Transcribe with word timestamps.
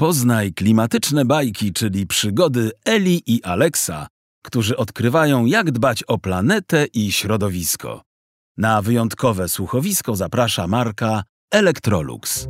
Poznaj 0.00 0.52
klimatyczne 0.52 1.24
bajki, 1.24 1.72
czyli 1.72 2.06
przygody 2.06 2.70
Eli 2.84 3.22
i 3.26 3.42
Aleksa, 3.42 4.06
którzy 4.42 4.76
odkrywają, 4.76 5.44
jak 5.46 5.70
dbać 5.70 6.02
o 6.02 6.18
planetę 6.18 6.86
i 6.94 7.12
środowisko. 7.12 8.02
Na 8.56 8.82
wyjątkowe 8.82 9.48
słuchowisko 9.48 10.16
zaprasza 10.16 10.66
marka 10.66 11.22
Electrolux. 11.50 12.46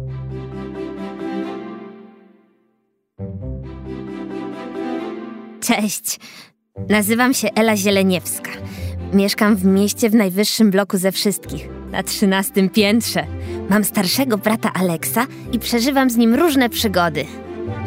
Cześć, 5.61 6.21
nazywam 6.89 7.35
się 7.35 7.48
Ela 7.55 7.77
Zieleniewska. 7.77 8.51
Mieszkam 9.12 9.57
w 9.57 9.64
mieście 9.64 10.11
w 10.11 10.14
najwyższym 10.14 10.71
bloku 10.71 10.98
ze 10.98 11.12
wszystkich, 11.12 11.69
na 11.91 12.02
trzynastym 12.02 12.70
piętrze. 12.70 13.27
Mam 13.70 13.84
starszego 13.84 14.39
brata 14.39 14.72
Aleksa 14.72 15.27
i 15.52 15.59
przeżywam 15.59 16.11
z 16.11 16.16
nim 16.16 16.34
różne 16.34 16.68
przygody. 16.68 17.27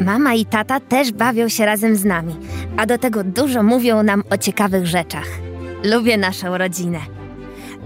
Mama 0.00 0.34
i 0.34 0.44
tata 0.46 0.80
też 0.80 1.12
bawią 1.12 1.48
się 1.48 1.66
razem 1.66 1.96
z 1.96 2.04
nami, 2.04 2.36
a 2.76 2.86
do 2.86 2.98
tego 2.98 3.24
dużo 3.24 3.62
mówią 3.62 4.02
nam 4.02 4.22
o 4.30 4.38
ciekawych 4.38 4.86
rzeczach. 4.86 5.28
Lubię 5.84 6.16
naszą 6.16 6.58
rodzinę. 6.58 6.98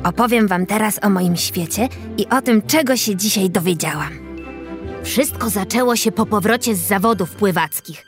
Opowiem 0.05 0.49
Wam 0.49 0.67
teraz 0.67 1.05
o 1.05 1.11
moim 1.11 1.37
świecie 1.37 1.89
i 2.19 2.27
o 2.27 2.43
tym, 2.43 2.63
czego 2.63 2.97
się 2.97 3.17
dzisiaj 3.17 3.51
dowiedziałam. 3.51 4.29
Wszystko 5.03 5.51
zaczęło 5.51 5.97
się 5.97 6.13
po 6.13 6.27
powrocie 6.27 6.75
z 6.75 6.79
zawodów 6.79 7.31
pływackich. 7.31 8.05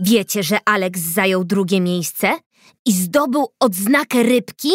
Wiecie, 0.00 0.42
że 0.42 0.58
Alex 0.64 1.00
zajął 1.00 1.44
drugie 1.44 1.80
miejsce 1.80 2.32
i 2.86 2.92
zdobył 2.92 3.46
odznakę 3.60 4.22
rybki? 4.22 4.68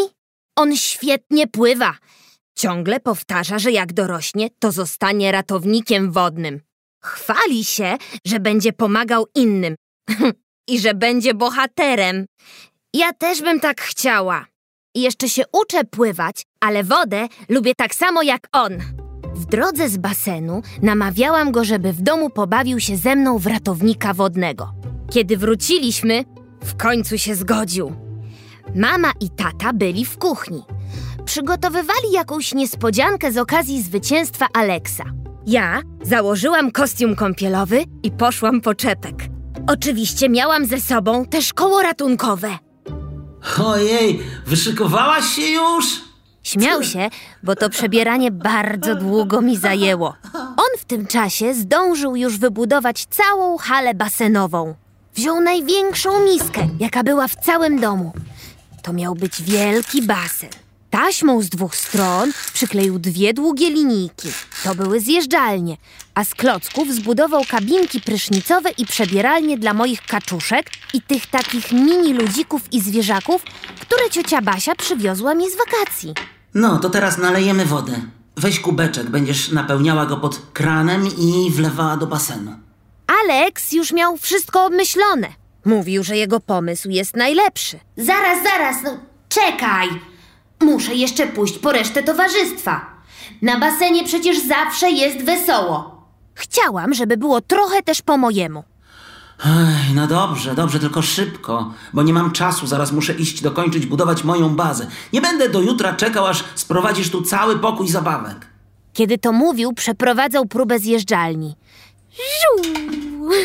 On 0.59 0.75
świetnie 0.75 1.47
pływa. 1.47 1.93
Ciągle 2.57 2.99
powtarza, 2.99 3.59
że 3.59 3.71
jak 3.71 3.93
dorośnie, 3.93 4.49
to 4.59 4.71
zostanie 4.71 5.31
ratownikiem 5.31 6.11
wodnym. 6.11 6.61
Chwali 7.03 7.65
się, 7.65 7.97
że 8.25 8.39
będzie 8.39 8.73
pomagał 8.73 9.25
innym 9.35 9.75
i 10.71 10.79
że 10.79 10.93
będzie 10.93 11.33
bohaterem. 11.33 12.25
Ja 12.93 13.13
też 13.13 13.41
bym 13.41 13.59
tak 13.59 13.81
chciała. 13.81 14.45
I 14.95 15.01
jeszcze 15.01 15.29
się 15.29 15.43
uczę 15.61 15.83
pływać, 15.83 16.43
ale 16.59 16.83
wodę 16.83 17.27
lubię 17.49 17.75
tak 17.77 17.95
samo 17.95 18.23
jak 18.23 18.47
on. 18.51 18.77
W 19.35 19.45
drodze 19.45 19.89
z 19.89 19.97
basenu 19.97 20.61
namawiałam 20.81 21.51
go, 21.51 21.63
żeby 21.63 21.93
w 21.93 22.01
domu 22.01 22.29
pobawił 22.29 22.79
się 22.79 22.97
ze 22.97 23.15
mną 23.15 23.37
w 23.37 23.47
ratownika 23.47 24.13
wodnego. 24.13 24.73
Kiedy 25.11 25.37
wróciliśmy, 25.37 26.25
w 26.63 26.77
końcu 26.77 27.17
się 27.17 27.35
zgodził. 27.35 28.08
Mama 28.75 29.11
i 29.19 29.29
tata 29.29 29.73
byli 29.73 30.05
w 30.05 30.17
kuchni. 30.17 30.63
Przygotowywali 31.25 32.11
jakąś 32.11 32.53
niespodziankę 32.53 33.31
z 33.31 33.37
okazji 33.37 33.81
zwycięstwa 33.81 34.47
Aleksa. 34.53 35.03
Ja 35.47 35.81
założyłam 36.03 36.71
kostium 36.71 37.15
kąpielowy 37.15 37.83
i 38.03 38.11
poszłam 38.11 38.61
po 38.61 38.75
czepek. 38.75 39.15
Oczywiście 39.67 40.29
miałam 40.29 40.65
ze 40.65 40.81
sobą 40.81 41.25
też 41.25 41.53
koło 41.53 41.81
ratunkowe. 41.81 42.57
Ojej, 43.65 44.19
wyszykowałaś 44.45 45.25
się 45.25 45.41
już? 45.41 45.85
Śmiał 46.43 46.83
się, 46.83 47.09
bo 47.43 47.55
to 47.55 47.69
przebieranie 47.69 48.31
bardzo 48.31 48.95
długo 48.95 49.41
mi 49.41 49.57
zajęło. 49.57 50.15
On 50.33 50.77
w 50.77 50.85
tym 50.85 51.07
czasie 51.07 51.53
zdążył 51.53 52.15
już 52.15 52.37
wybudować 52.37 53.05
całą 53.05 53.57
halę 53.57 53.93
basenową. 53.93 54.75
Wziął 55.15 55.41
największą 55.41 56.25
miskę, 56.25 56.67
jaka 56.79 57.03
była 57.03 57.27
w 57.27 57.35
całym 57.35 57.79
domu. 57.79 58.13
To 58.83 58.93
miał 58.93 59.15
być 59.15 59.41
wielki 59.41 60.01
basen. 60.01 60.49
Taśmą 60.89 61.41
z 61.41 61.49
dwóch 61.49 61.75
stron 61.75 62.31
przykleił 62.53 62.99
dwie 62.99 63.33
długie 63.33 63.69
linijki. 63.69 64.29
To 64.63 64.75
były 64.75 64.99
zjeżdżalnie, 64.99 65.77
a 66.15 66.23
z 66.23 66.35
klocków 66.35 66.93
zbudował 66.93 67.41
kabinki 67.49 68.01
prysznicowe 68.01 68.69
i 68.77 68.85
przebieralnie 68.85 69.57
dla 69.57 69.73
moich 69.73 70.01
kaczuszek 70.05 70.69
i 70.93 71.01
tych 71.01 71.27
takich 71.27 71.71
mini 71.71 72.13
ludzików 72.13 72.61
i 72.73 72.81
zwierzaków, 72.81 73.43
które 73.81 74.09
ciocia 74.09 74.41
Basia 74.41 74.75
przywiozła 74.75 75.35
mi 75.35 75.45
z 75.51 75.55
wakacji. 75.57 76.13
No, 76.53 76.77
to 76.79 76.89
teraz 76.89 77.17
nalejemy 77.17 77.65
wodę. 77.65 78.01
Weź 78.37 78.59
kubeczek, 78.59 79.09
będziesz 79.09 79.51
napełniała 79.51 80.05
go 80.05 80.17
pod 80.17 80.41
kranem 80.53 81.07
i 81.17 81.51
wlewała 81.51 81.97
do 81.97 82.07
basenu. 82.07 82.55
Alex 83.23 83.71
już 83.71 83.91
miał 83.91 84.17
wszystko 84.17 84.65
obmyślone. 84.65 85.27
Mówił, 85.69 86.03
że 86.03 86.17
jego 86.17 86.39
pomysł 86.39 86.89
jest 86.89 87.15
najlepszy. 87.15 87.79
Zaraz, 87.97 88.43
zaraz, 88.43 88.75
no 88.83 88.97
czekaj. 89.29 89.87
Muszę 90.61 90.95
jeszcze 90.95 91.27
pójść 91.27 91.57
po 91.57 91.71
resztę 91.71 92.03
towarzystwa. 92.03 92.85
Na 93.41 93.59
basenie 93.59 94.03
przecież 94.03 94.47
zawsze 94.47 94.91
jest 94.91 95.25
wesoło. 95.25 96.05
Chciałam, 96.33 96.93
żeby 96.93 97.17
było 97.17 97.41
trochę 97.41 97.83
też 97.83 98.01
po 98.01 98.17
mojemu. 98.17 98.63
Ej, 99.45 99.93
no 99.95 100.07
dobrze, 100.07 100.55
dobrze, 100.55 100.79
tylko 100.79 101.01
szybko, 101.01 101.73
bo 101.93 102.03
nie 102.03 102.13
mam 102.13 102.31
czasu, 102.31 102.67
zaraz 102.67 102.91
muszę 102.91 103.13
iść 103.13 103.41
dokończyć 103.41 103.85
budować 103.85 104.23
moją 104.23 104.55
bazę. 104.55 104.87
Nie 105.13 105.21
będę 105.21 105.49
do 105.49 105.61
jutra 105.61 105.93
czekał, 105.93 106.25
aż 106.25 106.43
sprowadzisz 106.55 107.09
tu 107.11 107.21
cały 107.21 107.59
pokój 107.59 107.87
zabawek. 107.87 108.47
Kiedy 108.93 109.17
to 109.17 109.31
mówił, 109.31 109.73
przeprowadzał 109.73 110.45
próbę 110.45 110.79
zjeżdżalni. 110.79 111.55
Żu! 112.15 112.69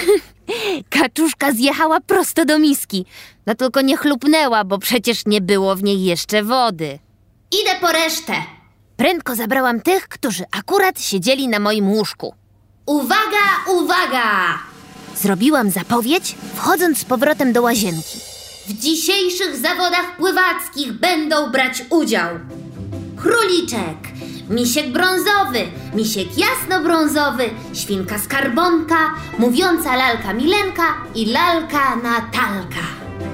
Kaczuszka 0.91 1.52
zjechała 1.52 2.00
prosto 2.00 2.44
do 2.44 2.58
miski. 2.58 3.06
No 3.47 3.54
tylko 3.54 3.80
nie 3.80 3.97
chlupnęła, 3.97 4.64
bo 4.64 4.78
przecież 4.78 5.26
nie 5.26 5.41
było 5.41 5.76
w 5.76 5.82
niej 5.82 6.04
jeszcze 6.04 6.42
wody. 6.42 6.98
Idę 7.62 7.70
po 7.80 7.92
resztę. 7.92 8.32
Prędko 8.97 9.34
zabrałam 9.34 9.80
tych, 9.80 10.08
którzy 10.08 10.44
akurat 10.52 11.00
siedzieli 11.00 11.48
na 11.48 11.58
moim 11.58 11.88
łóżku. 11.91 12.34
Uwaga, 12.86 13.64
uwaga! 13.70 14.58
Zrobiłam 15.16 15.70
zapowiedź, 15.70 16.34
wchodząc 16.54 16.98
z 16.98 17.04
powrotem 17.04 17.52
do 17.52 17.62
łazienki. 17.62 18.19
W 18.69 18.72
dzisiejszych 18.72 19.56
zawodach 19.56 20.16
pływackich 20.16 20.92
będą 20.92 21.50
brać 21.50 21.82
udział 21.91 22.28
króliczek, 23.16 23.98
misiek 24.50 24.93
brązowy, 24.93 25.59
misiek 25.94 26.28
jasnobrązowy, 26.38 27.50
świnka 27.75 28.19
skarbonka, 28.19 29.15
mówiąca 29.38 29.97
lalka 29.97 30.32
Milenka 30.32 30.82
i 31.15 31.27
lalka 31.27 31.97
Natalka. 31.97 32.81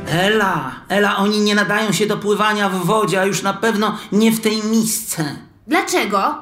Ela, 0.08 0.72
Ela, 0.88 1.16
oni 1.16 1.40
nie 1.40 1.54
nadają 1.54 1.92
się 1.92 2.06
do 2.06 2.16
pływania 2.16 2.68
w 2.68 2.84
wodzie, 2.84 3.20
a 3.20 3.24
już 3.24 3.42
na 3.42 3.52
pewno 3.54 3.98
nie 4.12 4.32
w 4.32 4.40
tej 4.40 4.62
misce. 4.62 5.36
Dlaczego? 5.66 6.34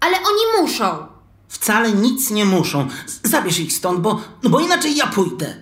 Ale 0.00 0.16
oni 0.16 0.62
muszą. 0.62 1.06
Wcale 1.48 1.92
nic 1.92 2.30
nie 2.30 2.44
muszą. 2.44 2.88
Zabierz 3.22 3.58
ich 3.58 3.72
stąd, 3.72 4.00
bo, 4.00 4.20
no 4.42 4.50
bo 4.50 4.60
inaczej 4.60 4.96
ja 4.96 5.06
pójdę. 5.06 5.54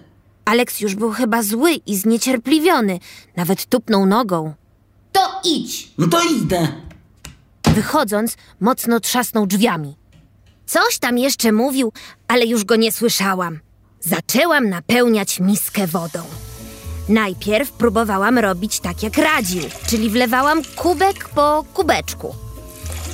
Alex 0.44 0.81
już 0.81 0.94
był 0.94 1.11
chyba 1.12 1.43
zły 1.43 1.73
i 1.73 1.97
zniecierpliwiony. 1.97 2.99
Nawet 3.37 3.67
tupnął 3.67 4.06
nogą. 4.06 4.55
To 5.12 5.21
idź. 5.44 5.93
No 5.99 6.06
to 6.06 6.23
idę. 6.23 6.69
Wychodząc, 7.75 8.37
mocno 8.60 9.00
trzasnął 9.00 9.47
drzwiami. 9.47 9.97
Coś 10.66 10.99
tam 10.99 11.19
jeszcze 11.19 11.53
mówił, 11.53 11.93
ale 12.28 12.47
już 12.47 12.65
go 12.65 12.77
nie 12.77 12.93
słyszałam. 12.93 13.60
Zaczęłam 14.00 14.69
napełniać 14.69 15.41
miskę 15.41 15.87
wodą. 15.87 16.22
Najpierw 17.09 17.71
próbowałam 17.72 18.38
robić 18.38 18.81
tak 18.81 19.03
jak 19.03 19.19
radził, 19.19 19.62
czyli 19.87 20.11
wlewałam 20.11 20.62
kubek 20.77 21.28
po 21.28 21.65
kubeczku. 21.75 22.34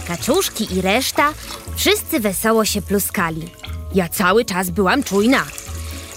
Kaczuszki 0.09 0.75
i 0.75 0.81
reszta, 0.81 1.33
wszyscy 1.77 2.21
wesoło 2.21 2.65
się 2.65 2.83
pluskali. 2.83 3.51
Ja 3.95 4.09
cały 4.09 4.45
czas 4.45 4.71
byłam 4.71 5.03
czujna. 5.03 5.45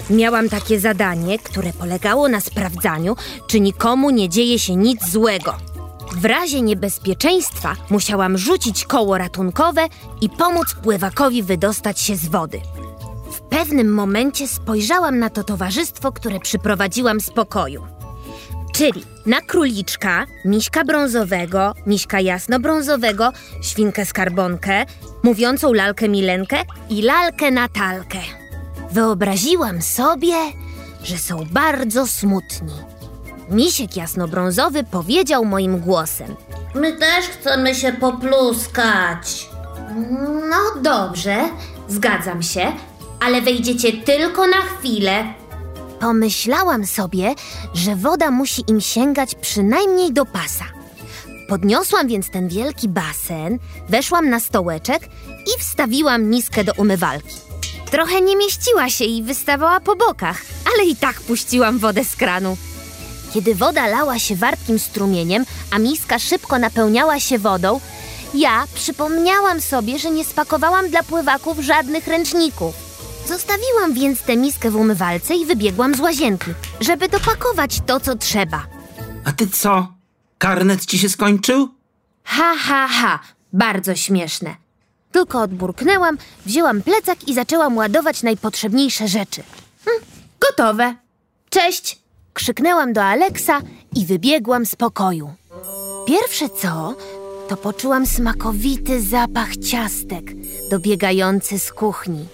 Miałam 0.09 0.49
takie 0.49 0.79
zadanie, 0.79 1.39
które 1.39 1.73
polegało 1.73 2.29
na 2.29 2.41
sprawdzaniu, 2.41 3.15
czy 3.47 3.59
nikomu 3.59 4.09
nie 4.09 4.29
dzieje 4.29 4.59
się 4.59 4.75
nic 4.75 5.09
złego. 5.09 5.70
W 6.15 6.25
razie 6.25 6.61
niebezpieczeństwa 6.61 7.75
musiałam 7.89 8.37
rzucić 8.37 8.85
koło 8.85 9.17
ratunkowe 9.17 9.87
i 10.21 10.29
pomóc 10.29 10.73
pływakowi 10.83 11.43
wydostać 11.43 11.99
się 11.99 12.15
z 12.15 12.25
wody. 12.25 12.61
W 13.31 13.41
pewnym 13.41 13.93
momencie 13.93 14.47
spojrzałam 14.47 15.19
na 15.19 15.29
to 15.29 15.43
towarzystwo, 15.43 16.11
które 16.11 16.39
przyprowadziłam 16.39 17.21
z 17.21 17.29
pokoju. 17.29 17.87
Czyli 18.73 19.03
na 19.25 19.41
króliczka, 19.41 20.25
miśka 20.45 20.83
brązowego, 20.83 21.73
miśka 21.85 22.19
jasnobrązowego, 22.19 23.31
świnkę 23.61 24.05
skarbonkę, 24.05 24.85
mówiącą 25.23 25.73
lalkę 25.73 26.09
Milenkę 26.09 26.57
i 26.89 27.01
lalkę 27.01 27.51
Natalkę. 27.51 28.19
Wyobraziłam 28.91 29.81
sobie, 29.81 30.35
że 31.03 31.17
są 31.17 31.45
bardzo 31.51 32.07
smutni. 32.07 32.90
Misiek 33.51 33.95
jasnobrązowy 33.95 34.83
powiedział 34.83 35.45
moim 35.45 35.79
głosem. 35.79 36.35
My 36.75 36.93
też 36.93 37.25
chcemy 37.25 37.75
się 37.75 37.93
popluskać. 37.93 39.49
No 40.49 40.81
dobrze, 40.81 41.49
zgadzam 41.87 42.43
się, 42.43 42.71
ale 43.19 43.41
wejdziecie 43.41 43.93
tylko 43.93 44.47
na 44.47 44.61
chwilę. 44.61 45.33
Pomyślałam 45.99 46.85
sobie, 46.85 47.35
że 47.73 47.95
woda 47.95 48.31
musi 48.31 48.63
im 48.67 48.81
sięgać 48.81 49.35
przynajmniej 49.35 50.13
do 50.13 50.25
pasa. 50.25 50.65
Podniosłam 51.49 52.07
więc 52.07 52.31
ten 52.31 52.47
wielki 52.47 52.89
basen, 52.89 53.59
weszłam 53.89 54.29
na 54.29 54.39
stołeczek 54.39 55.09
i 55.55 55.59
wstawiłam 55.59 56.23
miskę 56.23 56.63
do 56.63 56.73
umywalki. 56.73 57.35
Trochę 57.91 58.21
nie 58.21 58.35
mieściła 58.35 58.89
się 58.89 59.05
i 59.05 59.23
wystawała 59.23 59.79
po 59.79 59.95
bokach, 59.95 60.41
ale 60.73 60.89
i 60.89 60.95
tak 60.95 61.21
puściłam 61.21 61.79
wodę 61.79 62.03
z 62.05 62.15
kranu. 62.15 62.57
Kiedy 63.33 63.55
woda 63.55 63.87
lała 63.87 64.19
się 64.19 64.35
wartkim 64.35 64.79
strumieniem, 64.79 65.45
a 65.71 65.79
miska 65.79 66.19
szybko 66.19 66.59
napełniała 66.59 67.19
się 67.19 67.39
wodą, 67.39 67.79
ja 68.33 68.63
przypomniałam 68.73 69.61
sobie, 69.61 69.99
że 69.99 70.11
nie 70.11 70.25
spakowałam 70.25 70.89
dla 70.89 71.03
pływaków 71.03 71.59
żadnych 71.59 72.07
ręczników. 72.07 72.75
Zostawiłam 73.27 73.93
więc 73.93 74.21
tę 74.21 74.37
miskę 74.37 74.71
w 74.71 74.75
umywalce 74.75 75.35
i 75.35 75.45
wybiegłam 75.45 75.95
z 75.95 75.99
łazienki, 75.99 76.51
żeby 76.81 77.09
dopakować 77.09 77.79
to, 77.85 77.99
co 77.99 78.15
trzeba. 78.15 78.67
A 79.25 79.31
ty 79.31 79.47
co? 79.47 79.87
Karnet 80.37 80.85
ci 80.85 80.99
się 80.99 81.09
skończył? 81.09 81.69
Ha, 82.23 82.53
ha, 82.59 82.87
ha, 82.87 83.19
bardzo 83.53 83.95
śmieszne. 83.95 84.55
Tylko 85.11 85.41
odburknęłam, 85.41 86.17
wzięłam 86.45 86.81
plecak 86.81 87.27
i 87.27 87.33
zaczęłam 87.33 87.77
ładować 87.77 88.23
najpotrzebniejsze 88.23 89.07
rzeczy. 89.07 89.43
Hm, 89.85 89.97
gotowe. 90.39 90.95
Cześć! 91.49 92.00
Krzyknęłam 92.33 92.93
do 92.93 93.03
Aleksa 93.03 93.61
i 93.95 94.05
wybiegłam 94.05 94.65
z 94.65 94.75
pokoju. 94.75 95.33
Pierwsze 96.07 96.49
co, 96.49 96.95
to 97.47 97.57
poczułam 97.57 98.05
smakowity 98.05 99.01
zapach 99.01 99.57
ciastek 99.57 100.23
dobiegający 100.69 101.59
z 101.59 101.73
kuchni. 101.73 102.25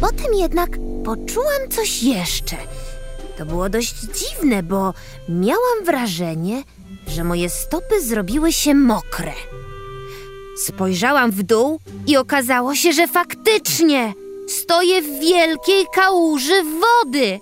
Potem 0.00 0.34
jednak 0.34 0.70
poczułam 1.04 1.68
coś 1.70 2.02
jeszcze. 2.02 2.56
To 3.38 3.46
było 3.46 3.68
dość 3.68 3.94
dziwne, 4.00 4.62
bo 4.62 4.94
miałam 5.28 5.84
wrażenie, 5.84 6.62
że 7.08 7.24
moje 7.24 7.50
stopy 7.50 8.02
zrobiły 8.02 8.52
się 8.52 8.74
mokre. 8.74 9.32
Spojrzałam 10.66 11.30
w 11.30 11.42
dół 11.42 11.80
i 12.06 12.16
okazało 12.16 12.74
się, 12.74 12.92
że 12.92 13.08
faktycznie 13.08 14.14
stoję 14.48 15.02
w 15.02 15.20
wielkiej 15.20 15.86
kałuży 15.94 16.62
wody. 16.62 17.40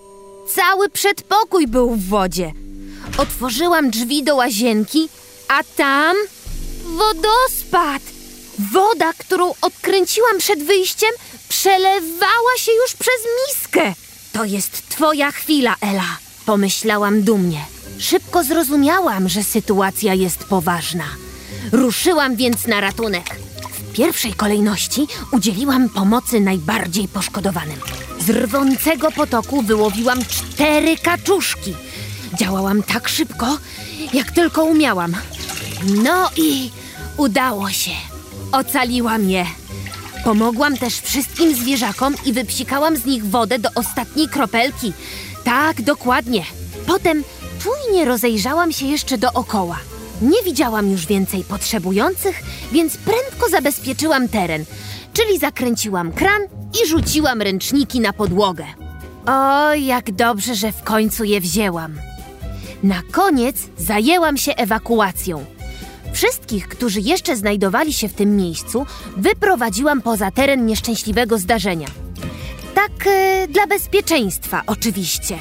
Cały 0.54 0.88
przedpokój 0.88 1.66
był 1.66 1.90
w 1.90 2.08
wodzie. 2.08 2.52
Otworzyłam 3.18 3.90
drzwi 3.90 4.22
do 4.22 4.36
łazienki, 4.36 5.08
a 5.48 5.62
tam 5.76 6.16
wodospad. 6.84 8.02
Woda, 8.72 9.12
którą 9.12 9.54
odkręciłam 9.60 10.38
przed 10.38 10.62
wyjściem, 10.62 11.10
przelewała 11.48 12.56
się 12.56 12.72
już 12.72 12.94
przez 12.94 13.20
miskę. 13.48 13.94
To 14.32 14.44
jest 14.44 14.88
twoja 14.88 15.32
chwila, 15.32 15.76
Ela, 15.80 16.18
pomyślałam 16.46 17.22
dumnie. 17.22 17.64
Szybko 17.98 18.44
zrozumiałam, 18.44 19.28
że 19.28 19.44
sytuacja 19.44 20.14
jest 20.14 20.44
poważna. 20.44 21.04
Ruszyłam 21.72 22.36
więc 22.36 22.66
na 22.66 22.80
ratunek. 22.80 23.36
W 23.72 23.92
pierwszej 23.92 24.32
kolejności 24.32 25.06
udzieliłam 25.32 25.88
pomocy 25.88 26.40
najbardziej 26.40 27.08
poszkodowanym. 27.08 27.78
Z 28.26 28.30
rwącego 28.30 29.12
potoku 29.12 29.62
wyłowiłam 29.62 30.24
cztery 30.24 30.96
kaczuszki. 30.96 31.74
Działałam 32.38 32.82
tak 32.82 33.08
szybko, 33.08 33.58
jak 34.12 34.30
tylko 34.30 34.64
umiałam. 34.64 35.16
No 36.02 36.30
i 36.36 36.70
udało 37.16 37.70
się. 37.70 37.90
Ocaliłam 38.52 39.30
je. 39.30 39.46
Pomogłam 40.24 40.76
też 40.76 41.00
wszystkim 41.00 41.54
zwierzakom 41.54 42.14
i 42.24 42.32
wypsikałam 42.32 42.96
z 42.96 43.04
nich 43.04 43.26
wodę 43.26 43.58
do 43.58 43.68
ostatniej 43.74 44.28
kropelki. 44.28 44.92
Tak, 45.44 45.82
dokładnie. 45.82 46.44
Potem 46.86 47.24
czujnie 47.62 48.04
rozejrzałam 48.04 48.72
się 48.72 48.86
jeszcze 48.86 49.18
dookoła. 49.18 49.78
Nie 50.22 50.42
widziałam 50.44 50.90
już 50.90 51.06
więcej 51.06 51.44
potrzebujących, 51.44 52.42
więc 52.72 52.96
prędko 52.96 53.48
zabezpieczyłam 53.50 54.28
teren, 54.28 54.64
czyli 55.12 55.38
zakręciłam 55.38 56.12
kran 56.12 56.61
i 56.82 56.88
rzuciłam 56.88 57.42
ręczniki 57.42 58.00
na 58.00 58.12
podłogę. 58.12 58.64
O, 59.26 59.74
jak 59.74 60.12
dobrze, 60.12 60.54
że 60.54 60.72
w 60.72 60.82
końcu 60.82 61.24
je 61.24 61.40
wzięłam. 61.40 61.94
Na 62.82 63.02
koniec 63.12 63.56
zajęłam 63.78 64.36
się 64.36 64.54
ewakuacją. 64.54 65.44
Wszystkich, 66.12 66.68
którzy 66.68 67.00
jeszcze 67.00 67.36
znajdowali 67.36 67.92
się 67.92 68.08
w 68.08 68.14
tym 68.14 68.36
miejscu, 68.36 68.86
wyprowadziłam 69.16 70.02
poza 70.02 70.30
teren 70.30 70.66
nieszczęśliwego 70.66 71.38
zdarzenia. 71.38 71.88
Tak 72.74 73.06
e, 73.06 73.48
dla 73.48 73.66
bezpieczeństwa, 73.66 74.62
oczywiście. 74.66 75.38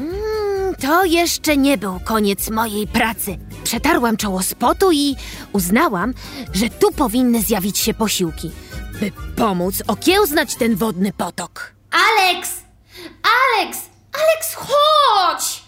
Mm, 0.00 0.74
to 0.74 1.04
jeszcze 1.04 1.56
nie 1.56 1.78
był 1.78 2.00
koniec 2.04 2.50
mojej 2.50 2.86
pracy. 2.86 3.38
Przetarłam 3.64 4.16
czoło 4.16 4.42
z 4.42 4.54
potu 4.54 4.92
i 4.92 5.16
uznałam, 5.52 6.14
że 6.52 6.68
tu 6.70 6.92
powinny 6.92 7.42
zjawić 7.42 7.78
się 7.78 7.94
posiłki, 7.94 8.50
by 9.00 9.12
pomóc 9.36 9.82
okiełznać 9.86 10.54
ten 10.54 10.76
wodny 10.76 11.12
potok. 11.12 11.72
Alex! 11.90 12.62
Alex! 13.22 13.78
Alex, 14.12 14.54
chodź! 14.54 15.62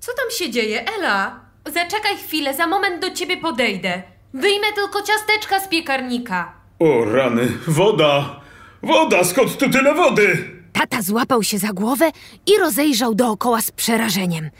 Co 0.00 0.12
tam 0.12 0.30
się 0.38 0.50
dzieje, 0.50 0.84
Ela? 0.98 1.40
Zaczekaj 1.66 2.16
chwilę, 2.16 2.54
za 2.54 2.66
moment 2.66 3.02
do 3.02 3.10
ciebie 3.10 3.36
podejdę. 3.36 4.02
Wyjmę 4.34 4.66
tylko 4.74 5.02
ciasteczka 5.02 5.60
z 5.60 5.68
piekarnika. 5.68 6.52
O 6.78 7.04
rany, 7.04 7.48
woda! 7.66 8.40
Woda, 8.82 9.24
skąd 9.24 9.58
tu 9.58 9.70
tyle 9.70 9.94
wody? 9.94 10.50
Tata 10.72 11.02
złapał 11.02 11.42
się 11.42 11.58
za 11.58 11.68
głowę 11.72 12.10
i 12.46 12.58
rozejrzał 12.58 13.14
dookoła 13.14 13.60
z 13.62 13.70
przerażeniem. 13.70 14.50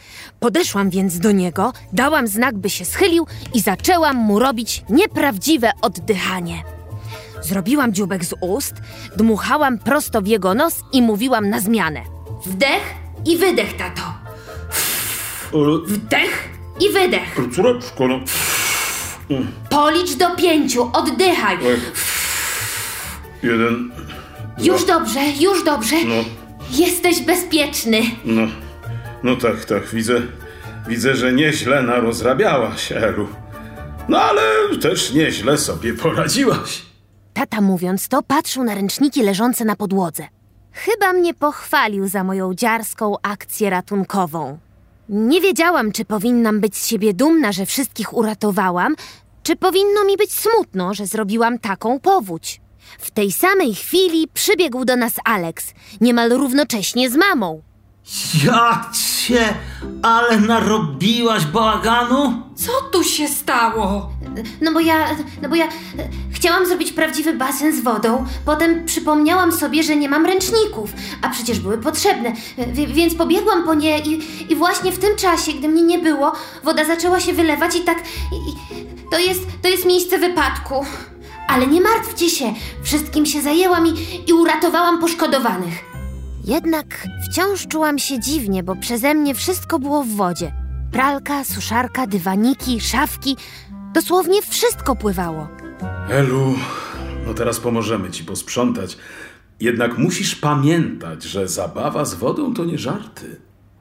Podeszłam 0.41 0.91
więc 0.91 1.19
do 1.19 1.33
niego, 1.33 1.73
dałam 1.93 2.29
znak, 2.29 2.59
by 2.59 2.71
się 2.71 2.85
schylił 2.85 3.27
i 3.55 3.61
zaczęłam 3.61 4.17
mu 4.17 4.39
robić 4.39 4.83
nieprawdziwe 4.89 5.71
oddychanie. 5.83 6.63
Zrobiłam 7.43 7.93
dziubek 7.93 8.25
z 8.25 8.35
ust, 8.41 8.75
dmuchałam 9.17 9.79
prosto 9.79 10.23
w 10.23 10.27
jego 10.27 10.55
nos 10.55 10.75
i 10.93 11.03
mówiłam 11.03 11.51
na 11.51 11.61
zmianę. 11.61 12.01
Wdech 12.47 12.83
i 13.27 13.37
wydech, 13.37 13.77
tato. 13.77 14.03
Wdech 15.87 16.49
i 16.81 16.93
wydech. 16.93 17.37
córeczko, 17.57 18.09
no. 18.09 18.21
Policz 19.71 20.15
do 20.15 20.37
pięciu, 20.37 20.91
oddychaj. 20.93 21.59
Jeden, 23.43 23.91
Już 24.59 24.85
dobrze, 24.85 25.21
już 25.41 25.65
dobrze. 25.65 25.97
no, 26.07 26.15
Jesteś 26.71 27.21
bezpieczny. 27.21 28.01
no. 28.25 28.43
No 29.23 29.37
tak, 29.37 29.65
tak, 29.65 29.89
widzę. 29.89 30.21
Widzę, 30.89 31.17
że 31.17 31.33
nieźle 31.33 31.83
narozrabiałaś, 31.83 32.93
Elu. 32.93 33.29
No 34.09 34.21
ale 34.21 34.43
też 34.83 35.13
nieźle 35.13 35.59
sobie 35.59 35.95
poradziłaś. 35.95 36.83
Tata 37.35 37.61
mówiąc 37.61 38.09
to, 38.09 38.23
patrzył 38.23 38.65
na 38.65 38.75
ręczniki 38.75 39.23
leżące 39.23 39.65
na 39.65 39.77
podłodze. 39.77 40.29
Chyba 40.73 41.13
mnie 41.13 41.35
pochwalił 41.35 42.09
za 42.09 42.25
moją 42.25 42.55
dziarską 42.55 43.17
akcję 43.23 43.71
ratunkową. 43.71 44.59
Nie 45.09 45.41
wiedziałam, 45.41 45.93
czy 45.93 46.05
powinnam 46.05 46.61
być 46.61 46.77
z 46.77 46.87
siebie 46.87 47.15
dumna, 47.15 47.53
że 47.53 47.67
wszystkich 47.67 48.17
uratowałam, 48.17 48.97
czy 49.43 49.57
powinno 49.57 50.05
mi 50.05 50.17
być 50.17 50.33
smutno, 50.33 50.95
że 50.95 51.07
zrobiłam 51.07 51.59
taką 51.59 52.01
powódź. 52.01 52.61
W 52.99 53.11
tej 53.11 53.33
samej 53.33 53.75
chwili 53.75 54.29
przybiegł 54.35 54.85
do 54.85 54.97
nas 54.97 55.13
Alex, 55.25 55.75
niemal 56.01 56.31
równocześnie 56.31 57.11
z 57.11 57.17
mamą. 57.17 57.63
Ja 58.45 58.91
cię, 58.93 59.55
ale 60.03 60.41
narobiłaś 60.41 61.45
bałaganu? 61.45 62.43
Co 62.55 62.73
tu 62.93 63.05
się 63.05 63.29
stało? 63.29 64.11
No 64.61 64.73
bo 64.73 64.81
ja, 64.81 65.07
no 65.43 65.49
bo 65.49 65.55
ja 65.55 65.69
chciałam 66.33 66.67
zrobić 66.67 66.93
prawdziwy 66.93 67.35
basen 67.35 67.77
z 67.77 67.81
wodą, 67.81 68.27
potem 68.45 68.85
przypomniałam 68.87 69.53
sobie, 69.53 69.83
że 69.83 69.97
nie 69.97 70.09
mam 70.09 70.27
ręczników, 70.27 70.91
a 71.23 71.29
przecież 71.29 71.61
były 71.61 71.79
potrzebne, 71.79 72.33
wi- 72.73 72.87
więc 72.87 73.15
pobiegłam 73.15 73.65
po 73.65 73.75
nie 73.75 73.99
i, 73.99 74.23
i 74.53 74.57
właśnie 74.57 74.93
w 74.93 74.99
tym 74.99 75.17
czasie, 75.17 75.53
gdy 75.53 75.69
mnie 75.69 75.83
nie 75.83 75.99
było, 75.99 76.33
woda 76.65 76.85
zaczęła 76.85 77.21
się 77.21 77.33
wylewać 77.33 77.77
i 77.77 77.81
tak, 77.81 77.99
i, 78.33 78.51
i, 78.51 78.87
to 79.11 79.19
jest, 79.19 79.41
to 79.63 79.69
jest 79.69 79.87
miejsce 79.87 80.19
wypadku. 80.19 80.87
Ale 81.49 81.67
nie 81.67 81.81
martwcie 81.81 82.31
się, 82.31 82.55
wszystkim 82.83 83.27
się 83.27 83.43
zajęłam 83.43 83.87
i, 83.87 83.95
i 84.31 84.33
uratowałam 84.33 84.99
poszkodowanych. 85.01 85.92
Jednak 86.45 87.09
wciąż 87.25 87.67
czułam 87.67 87.99
się 87.99 88.21
dziwnie, 88.21 88.63
bo 88.63 88.77
przeze 88.77 89.15
mnie 89.15 89.35
wszystko 89.35 89.79
było 89.79 90.05
w 90.05 90.09
wodzie. 90.09 90.53
Pralka, 90.93 91.45
suszarka, 91.45 92.07
dywaniki, 92.07 92.81
szafki. 92.81 93.37
Dosłownie 93.95 94.43
wszystko 94.43 94.97
pływało. 94.97 95.49
Elu, 96.11 96.55
no 97.27 97.35
teraz 97.35 97.61
pomożemy 97.61 98.11
ci 98.11 98.25
posprzątać. 98.25 98.97
Jednak 99.61 99.99
musisz 99.99 100.37
pamiętać, 100.37 101.23
że 101.23 101.49
zabawa 101.49 102.05
z 102.05 102.15
wodą 102.15 102.55
to 102.55 102.65
nie 102.65 102.79
żarty. 102.79 103.37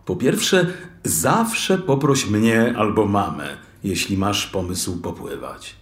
Po 0.06 0.16
pierwsze, 0.16 0.68
zawsze 1.04 1.78
poproś 1.78 2.26
mnie 2.26 2.74
albo 2.78 3.06
mamę, 3.06 3.58
jeśli 3.84 4.18
masz 4.18 4.48
pomysł 4.48 4.98
popływać. 4.98 5.76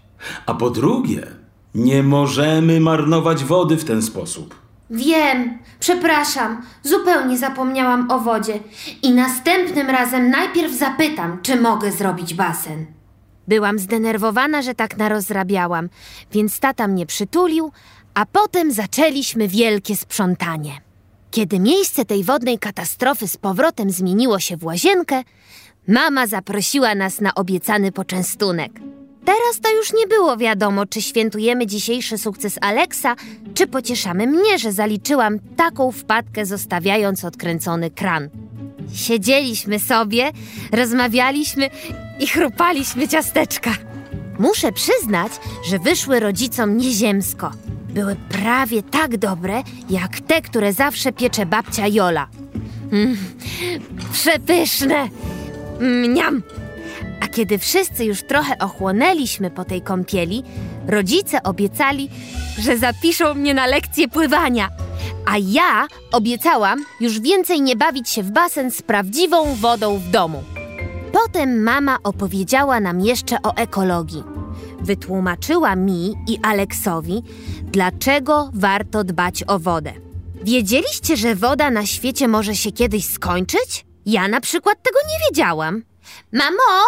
A 0.46 0.54
po 0.54 0.70
drugie, 0.70 1.28
nie 1.76 2.04
możemy 2.04 2.80
marnować 2.80 3.44
wody 3.44 3.78
w 3.78 3.86
ten 3.86 4.02
sposób. 4.02 4.69
Wiem, 4.90 5.58
przepraszam, 5.80 6.62
zupełnie 6.84 7.38
zapomniałam 7.38 8.12
o 8.12 8.20
wodzie 8.20 8.60
i 9.04 9.12
następnym 9.12 9.90
razem 9.90 10.30
najpierw 10.30 10.74
zapytam, 10.74 11.42
czy 11.42 11.62
mogę 11.62 11.92
zrobić 11.92 12.34
basen. 12.34 12.86
Byłam 13.48 13.80
zdenerwowana, 13.80 14.62
że 14.62 14.76
tak 14.76 14.98
narozrabiałam, 14.98 15.90
więc 16.32 16.60
tata 16.60 16.88
mnie 16.88 17.06
przytulił, 17.06 17.72
a 18.14 18.26
potem 18.26 18.72
zaczęliśmy 18.72 19.48
wielkie 19.48 19.96
sprzątanie. 19.96 20.82
Kiedy 21.32 21.60
miejsce 21.60 22.06
tej 22.06 22.24
wodnej 22.24 22.60
katastrofy 22.60 23.28
z 23.28 23.38
powrotem 23.38 23.92
zmieniło 23.92 24.40
się 24.40 24.58
w 24.58 24.66
łazienkę, 24.66 25.24
mama 25.88 26.28
zaprosiła 26.28 26.96
nas 26.96 27.22
na 27.22 27.36
obiecany 27.36 27.92
poczęstunek. 27.92 28.72
Teraz 29.26 29.60
to 29.62 29.76
już 29.76 29.94
nie 29.94 30.08
było 30.08 30.38
wiadomo, 30.38 30.86
czy 30.86 31.02
świętujemy 31.02 31.68
dzisiejszy 31.68 32.18
sukces 32.18 32.58
Aleksa, 32.62 33.16
czy 33.54 33.68
pocieszamy 33.68 34.28
mnie, 34.28 34.60
że 34.60 34.72
zaliczyłam 34.72 35.40
taką 35.56 35.92
wpadkę, 35.92 36.46
zostawiając 36.46 37.26
odkręcony 37.26 37.92
kran. 37.92 38.30
Siedzieliśmy 38.94 39.80
sobie, 39.80 40.32
rozmawialiśmy 40.72 41.70
i 42.20 42.28
chrupaliśmy 42.28 43.08
ciasteczka. 43.08 43.72
Muszę 44.40 44.72
przyznać, 44.72 45.32
że 45.70 45.80
wyszły 45.80 46.20
rodzicom 46.20 46.78
nieziemsko. 46.78 47.52
Były 47.90 48.16
prawie 48.16 48.84
tak 48.84 49.18
dobre, 49.18 49.64
jak 49.90 50.20
te, 50.20 50.42
które 50.42 50.74
zawsze 50.74 51.12
piecze 51.12 51.46
babcia 51.46 51.88
Jola. 51.88 52.28
Mm, 52.92 53.18
przepyszne! 54.12 55.10
Mniam! 55.80 56.42
Kiedy 57.34 57.58
wszyscy 57.58 58.06
już 58.06 58.24
trochę 58.24 58.58
ochłonęliśmy 58.58 59.52
po 59.52 59.66
tej 59.66 59.82
kąpieli, 59.82 60.44
rodzice 60.88 61.44
obiecali, 61.44 62.10
że 62.60 62.78
zapiszą 62.78 63.34
mnie 63.34 63.54
na 63.54 63.66
lekcję 63.66 64.08
pływania. 64.08 64.70
A 65.26 65.38
ja 65.38 65.88
obiecałam 66.12 66.86
już 67.00 67.20
więcej 67.20 67.62
nie 67.62 67.76
bawić 67.76 68.10
się 68.10 68.24
w 68.24 68.32
basen 68.32 68.72
z 68.72 68.82
prawdziwą 68.82 69.56
wodą 69.56 69.98
w 69.98 70.10
domu. 70.10 70.44
Potem 71.12 71.64
mama 71.64 71.98
opowiedziała 72.04 72.80
nam 72.80 73.02
jeszcze 73.02 73.38
o 73.44 73.56
ekologii. 73.56 74.24
Wytłumaczyła 74.82 75.76
mi 75.76 76.16
i 76.28 76.40
Aleksowi, 76.44 77.24
dlaczego 77.64 78.50
warto 78.54 79.04
dbać 79.04 79.44
o 79.48 79.60
wodę. 79.60 79.94
Wiedzieliście, 80.44 81.18
że 81.18 81.36
woda 81.36 81.72
na 81.72 81.86
świecie 81.86 82.28
może 82.28 82.56
się 82.56 82.72
kiedyś 82.72 83.06
skończyć? 83.06 83.86
Ja 84.06 84.28
na 84.28 84.42
przykład 84.42 84.84
tego 84.84 85.00
nie 85.10 85.26
wiedziałam. 85.30 85.84
Mamo, 86.34 86.84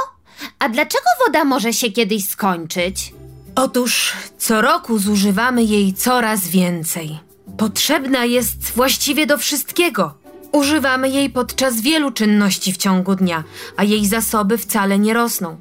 a 0.60 0.70
dlaczego 0.70 1.06
woda 1.26 1.46
może 1.46 1.74
się 1.74 1.92
kiedyś 1.92 2.30
skończyć? 2.30 3.14
Otóż 3.56 4.14
co 4.38 4.62
roku 4.62 5.00
zużywamy 5.00 5.64
jej 5.64 5.94
coraz 5.94 6.48
więcej. 6.48 7.20
Potrzebna 7.58 8.26
jest 8.26 8.72
właściwie 8.72 9.26
do 9.26 9.38
wszystkiego. 9.38 10.14
Używamy 10.52 11.10
jej 11.10 11.30
podczas 11.30 11.82
wielu 11.82 12.12
czynności 12.12 12.74
w 12.74 12.78
ciągu 12.78 13.16
dnia, 13.16 13.44
a 13.78 13.84
jej 13.84 14.06
zasoby 14.06 14.58
wcale 14.58 15.00
nie 15.00 15.14
rosną. 15.14 15.58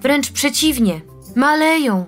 Wręcz 0.00 0.30
przeciwnie, 0.30 1.00
maleją. 1.34 2.06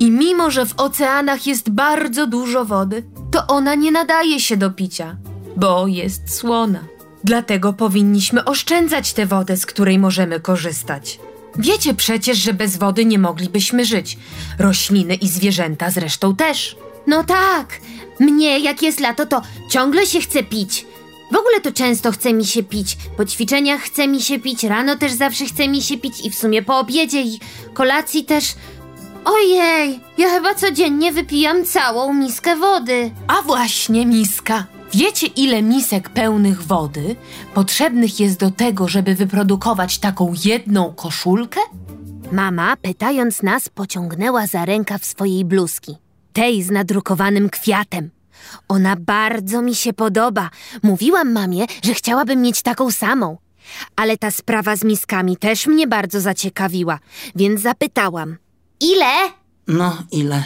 I 0.00 0.10
mimo, 0.10 0.50
że 0.50 0.66
w 0.66 0.80
oceanach 0.80 1.46
jest 1.46 1.70
bardzo 1.70 2.26
dużo 2.26 2.64
wody, 2.64 3.02
to 3.30 3.46
ona 3.46 3.74
nie 3.74 3.90
nadaje 3.92 4.40
się 4.40 4.56
do 4.56 4.70
picia, 4.70 5.16
bo 5.56 5.86
jest 5.86 6.36
słona. 6.36 6.80
Dlatego 7.24 7.72
powinniśmy 7.72 8.44
oszczędzać 8.44 9.12
tę 9.12 9.26
wodę, 9.26 9.56
z 9.56 9.66
której 9.66 9.98
możemy 9.98 10.40
korzystać. 10.40 11.18
Wiecie 11.56 11.94
przecież, 11.94 12.38
że 12.38 12.54
bez 12.54 12.76
wody 12.76 13.04
nie 13.04 13.18
moglibyśmy 13.18 13.84
żyć. 13.84 14.18
Rośliny 14.58 15.14
i 15.14 15.28
zwierzęta 15.28 15.90
zresztą 15.90 16.36
też. 16.36 16.76
No 17.06 17.24
tak, 17.24 17.80
mnie 18.20 18.58
jak 18.58 18.82
jest 18.82 19.00
lato, 19.00 19.26
to 19.26 19.42
ciągle 19.70 20.06
się 20.06 20.20
chce 20.20 20.42
pić. 20.42 20.86
W 21.32 21.36
ogóle 21.36 21.60
to 21.60 21.72
często 21.72 22.12
chce 22.12 22.32
mi 22.32 22.44
się 22.46 22.62
pić. 22.62 22.96
Po 23.16 23.24
ćwiczeniach 23.24 23.80
chce 23.80 24.08
mi 24.08 24.22
się 24.22 24.38
pić, 24.38 24.64
rano 24.64 24.96
też 24.96 25.12
zawsze 25.12 25.44
chce 25.44 25.68
mi 25.68 25.82
się 25.82 25.98
pić 25.98 26.26
i 26.26 26.30
w 26.30 26.34
sumie 26.34 26.62
po 26.62 26.78
obiedzie 26.78 27.22
i 27.22 27.40
kolacji 27.74 28.24
też. 28.24 28.44
Ojej, 29.24 30.00
ja 30.18 30.28
chyba 30.30 30.54
codziennie 30.54 31.12
wypijam 31.12 31.64
całą 31.64 32.14
miskę 32.14 32.56
wody. 32.56 33.10
A 33.26 33.42
właśnie 33.42 34.06
miska. 34.06 34.66
Wiecie, 34.94 35.26
ile 35.26 35.62
misek 35.62 36.08
pełnych 36.08 36.62
wody 36.62 37.16
potrzebnych 37.54 38.20
jest 38.20 38.40
do 38.40 38.50
tego, 38.50 38.88
żeby 38.88 39.14
wyprodukować 39.14 39.98
taką 39.98 40.34
jedną 40.44 40.92
koszulkę? 40.94 41.60
Mama, 42.32 42.76
pytając 42.76 43.42
nas, 43.42 43.68
pociągnęła 43.68 44.46
za 44.46 44.64
rękaw 44.64 45.04
swojej 45.04 45.44
bluzki. 45.44 45.96
Tej 46.32 46.62
z 46.62 46.70
nadrukowanym 46.70 47.50
kwiatem. 47.50 48.10
Ona 48.68 48.96
bardzo 48.96 49.62
mi 49.62 49.74
się 49.74 49.92
podoba. 49.92 50.50
Mówiłam 50.82 51.32
mamie, 51.32 51.66
że 51.84 51.94
chciałabym 51.94 52.42
mieć 52.42 52.62
taką 52.62 52.90
samą. 52.90 53.38
Ale 53.96 54.16
ta 54.16 54.30
sprawa 54.30 54.76
z 54.76 54.84
miskami 54.84 55.36
też 55.36 55.66
mnie 55.66 55.86
bardzo 55.86 56.20
zaciekawiła, 56.20 56.98
więc 57.36 57.60
zapytałam. 57.60 58.36
Ile? 58.80 59.14
No, 59.66 59.98
ile? 60.12 60.44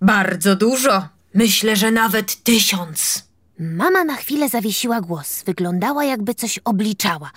Bardzo 0.00 0.56
dużo. 0.56 1.08
Myślę, 1.34 1.76
że 1.76 1.90
nawet 1.90 2.42
tysiąc. 2.42 3.29
Mama 3.60 4.04
na 4.04 4.16
chwilę 4.16 4.48
zawiesiła 4.48 5.00
głos. 5.00 5.42
Wyglądała, 5.46 6.04
jakby 6.04 6.34
coś 6.34 6.58
obliczała. 6.58 7.30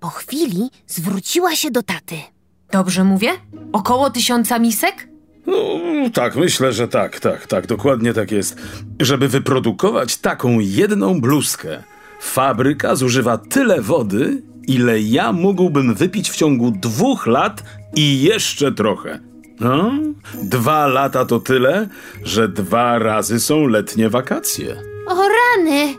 Po 0.00 0.08
chwili 0.08 0.70
zwróciła 0.86 1.56
się 1.56 1.70
do 1.70 1.82
taty. 1.82 2.16
Dobrze 2.72 3.04
mówię? 3.04 3.30
Około 3.72 4.10
tysiąca 4.10 4.58
misek? 4.58 5.08
No, 5.46 5.56
tak, 6.14 6.36
myślę, 6.36 6.72
że 6.72 6.88
tak, 6.88 7.20
tak, 7.20 7.46
tak, 7.46 7.66
dokładnie 7.66 8.14
tak 8.14 8.30
jest. 8.30 8.56
Żeby 9.00 9.28
wyprodukować 9.28 10.16
taką 10.16 10.58
jedną 10.60 11.20
bluzkę, 11.20 11.82
fabryka 12.20 12.96
zużywa 12.96 13.38
tyle 13.38 13.80
wody, 13.80 14.42
ile 14.68 15.00
ja 15.00 15.32
mógłbym 15.32 15.94
wypić 15.94 16.30
w 16.30 16.36
ciągu 16.36 16.70
dwóch 16.70 17.26
lat 17.26 17.62
i 17.96 18.22
jeszcze 18.22 18.72
trochę. 18.72 19.20
No, 19.60 19.92
dwa 20.42 20.86
lata 20.86 21.24
to 21.24 21.40
tyle, 21.40 21.88
że 22.24 22.48
dwa 22.48 22.98
razy 22.98 23.40
są 23.40 23.66
letnie 23.66 24.10
wakacje. 24.10 24.97
O 25.08 25.14
rany! 25.28 25.94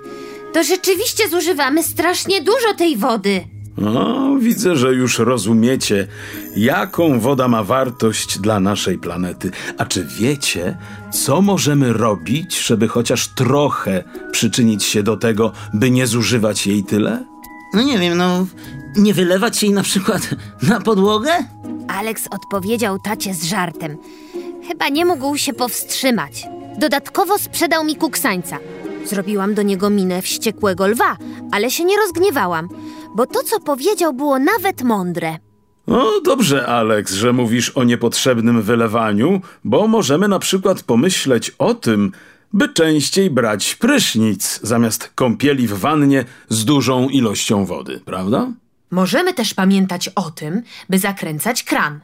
To 0.53 0.63
rzeczywiście 0.63 1.29
zużywamy 1.29 1.83
strasznie 1.83 2.41
dużo 2.41 2.73
tej 2.77 2.97
wody. 2.97 3.41
No, 3.77 4.35
widzę, 4.39 4.75
że 4.75 4.93
już 4.93 5.19
rozumiecie, 5.19 6.07
jaką 6.55 7.19
woda 7.19 7.47
ma 7.47 7.63
wartość 7.63 8.39
dla 8.39 8.59
naszej 8.59 8.97
planety. 8.97 9.51
A 9.77 9.85
czy 9.85 10.05
wiecie, 10.05 10.77
co 11.11 11.41
możemy 11.41 11.93
robić, 11.93 12.59
żeby 12.67 12.87
chociaż 12.87 13.27
trochę 13.27 14.03
przyczynić 14.31 14.83
się 14.83 15.03
do 15.03 15.17
tego, 15.17 15.51
by 15.73 15.91
nie 15.91 16.07
zużywać 16.07 16.67
jej 16.67 16.83
tyle? 16.83 17.25
No 17.73 17.81
nie 17.81 17.99
wiem, 17.99 18.17
no 18.17 18.45
nie 18.95 19.13
wylewać 19.13 19.63
jej 19.63 19.71
na 19.71 19.83
przykład 19.83 20.29
na 20.61 20.81
podłogę? 20.81 21.31
Alex 21.87 22.27
odpowiedział 22.31 22.99
tacie 22.99 23.33
z 23.33 23.43
żartem. 23.43 23.97
Chyba 24.67 24.89
nie 24.89 25.05
mógł 25.05 25.37
się 25.37 25.53
powstrzymać. 25.53 26.47
Dodatkowo 26.77 27.37
sprzedał 27.37 27.83
mi 27.83 27.95
kuksańca. 27.95 28.57
Zrobiłam 29.05 29.53
do 29.53 29.61
niego 29.61 29.89
minę 29.89 30.21
wściekłego 30.21 30.87
lwa, 30.87 31.17
ale 31.51 31.71
się 31.71 31.85
nie 31.85 31.97
rozgniewałam, 31.97 32.69
bo 33.15 33.25
to, 33.25 33.43
co 33.43 33.59
powiedział, 33.59 34.13
było 34.13 34.39
nawet 34.39 34.83
mądre. 34.83 35.37
No 35.87 36.21
dobrze, 36.21 36.67
Alex, 36.67 37.13
że 37.13 37.33
mówisz 37.33 37.69
o 37.69 37.83
niepotrzebnym 37.83 38.61
wylewaniu, 38.61 39.41
bo 39.63 39.87
możemy 39.87 40.27
na 40.27 40.39
przykład 40.39 40.83
pomyśleć 40.83 41.49
o 41.49 41.73
tym, 41.73 42.11
by 42.53 42.69
częściej 42.69 43.29
brać 43.29 43.75
prysznic 43.75 44.59
zamiast 44.63 45.11
kąpieli 45.15 45.67
w 45.67 45.73
wannie 45.73 46.25
z 46.49 46.65
dużą 46.65 47.09
ilością 47.09 47.65
wody, 47.65 48.01
prawda? 48.05 48.47
Możemy 48.91 49.33
też 49.33 49.53
pamiętać 49.53 50.09
o 50.09 50.31
tym, 50.31 50.61
by 50.89 50.99
zakręcać 50.99 51.63
kran, 51.63 51.99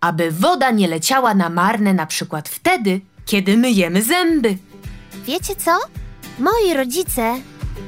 aby 0.00 0.30
woda 0.30 0.70
nie 0.70 0.88
leciała 0.88 1.34
na 1.34 1.48
marne 1.48 1.94
na 1.94 2.06
przykład 2.06 2.48
wtedy, 2.48 3.00
kiedy 3.26 3.56
myjemy 3.56 4.02
zęby. 4.02 4.56
Wiecie 5.24 5.56
co? 5.56 5.70
Moi 6.38 6.74
rodzice 6.74 7.34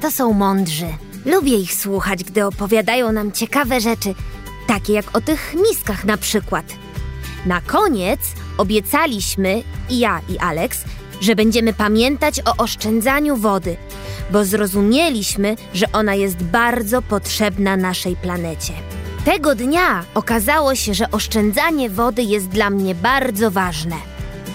to 0.01 0.11
są 0.11 0.33
mądrzy. 0.33 0.87
Lubię 1.27 1.57
ich 1.57 1.75
słuchać, 1.75 2.25
gdy 2.25 2.47
opowiadają 2.47 3.13
nam 3.13 3.33
ciekawe 3.33 3.81
rzeczy, 3.81 4.15
takie 4.67 4.93
jak 4.93 5.17
o 5.17 5.21
tych 5.21 5.55
miskach 5.55 6.05
na 6.05 6.17
przykład. 6.17 6.65
Na 7.47 7.61
koniec 7.61 8.21
obiecaliśmy, 8.59 9.63
i 9.89 9.99
ja, 9.99 10.21
i 10.29 10.39
Alex, 10.39 10.85
że 11.21 11.37
będziemy 11.37 11.73
pamiętać 11.73 12.41
o 12.41 12.57
oszczędzaniu 12.63 13.37
wody, 13.37 13.77
bo 14.33 14.45
zrozumieliśmy, 14.45 15.57
że 15.75 15.93
ona 15.93 16.15
jest 16.15 16.43
bardzo 16.43 17.03
potrzebna 17.03 17.77
naszej 17.77 18.17
planecie. 18.17 18.73
Tego 19.25 19.55
dnia 19.55 20.05
okazało 20.15 20.75
się, 20.75 20.95
że 20.95 21.11
oszczędzanie 21.11 21.91
wody 21.91 22.23
jest 22.23 22.49
dla 22.49 22.71
mnie 22.71 22.95
bardzo 22.95 23.51
ważne. 23.51 23.97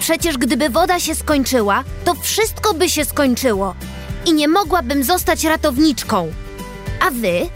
Przecież 0.00 0.38
gdyby 0.38 0.70
woda 0.70 1.00
się 1.00 1.14
skończyła, 1.14 1.84
to 2.04 2.14
wszystko 2.14 2.74
by 2.74 2.88
się 2.88 3.04
skończyło 3.04 3.74
i 4.26 4.32
nie 4.32 4.48
mogłabym 4.48 5.04
zostać 5.04 5.44
ratowniczką. 5.44 6.32
A 7.06 7.10
wy? 7.10 7.48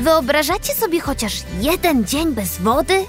Wyobrażacie 0.00 0.74
sobie 0.74 1.00
chociaż 1.00 1.32
jeden 1.60 2.04
dzień 2.04 2.34
bez 2.34 2.58
wody? 2.58 3.04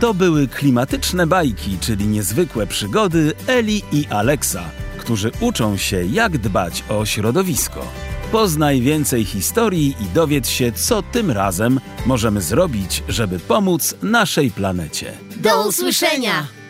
To 0.00 0.14
były 0.14 0.48
klimatyczne 0.48 1.26
bajki, 1.26 1.78
czyli 1.80 2.06
niezwykłe 2.06 2.66
przygody 2.66 3.32
Eli 3.46 3.82
i 3.92 4.06
Aleksa, 4.10 4.62
którzy 4.98 5.30
uczą 5.40 5.76
się, 5.76 6.04
jak 6.04 6.38
dbać 6.38 6.84
o 6.88 7.06
środowisko. 7.06 7.86
Poznaj 8.32 8.80
więcej 8.80 9.24
historii 9.24 9.96
i 10.00 10.04
dowiedz 10.14 10.48
się, 10.48 10.72
co 10.72 11.02
tym 11.02 11.30
razem 11.30 11.80
możemy 12.06 12.42
zrobić, 12.42 13.02
żeby 13.08 13.38
pomóc 13.38 13.94
naszej 14.02 14.50
planecie. 14.50 15.12
Do 15.36 15.68
usłyszenia! 15.68 16.61